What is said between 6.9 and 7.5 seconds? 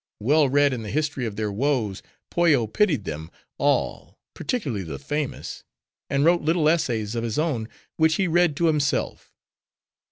of his